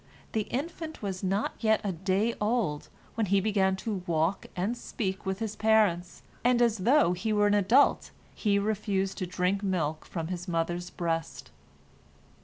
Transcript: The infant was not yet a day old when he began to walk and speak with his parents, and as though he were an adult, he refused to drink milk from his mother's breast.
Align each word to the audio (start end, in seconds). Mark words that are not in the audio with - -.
The 0.31 0.47
infant 0.49 1.03
was 1.03 1.21
not 1.21 1.53
yet 1.59 1.79
a 1.83 1.91
day 1.91 2.33
old 2.41 2.89
when 3.13 3.27
he 3.27 3.39
began 3.39 3.75
to 3.85 4.01
walk 4.07 4.47
and 4.55 4.75
speak 4.75 5.27
with 5.27 5.37
his 5.37 5.55
parents, 5.55 6.23
and 6.43 6.59
as 6.59 6.79
though 6.79 7.13
he 7.13 7.31
were 7.31 7.45
an 7.45 7.53
adult, 7.53 8.09
he 8.33 8.57
refused 8.57 9.19
to 9.19 9.27
drink 9.27 9.61
milk 9.61 10.05
from 10.05 10.29
his 10.29 10.47
mother's 10.47 10.89
breast. 10.89 11.51